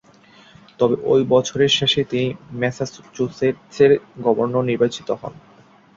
[0.79, 2.27] তবে ওই বছরের শেষে তিনি
[2.53, 3.91] ম্যাসাচুসেটসের
[4.21, 5.33] গভর্নর নির্বাচিত হন।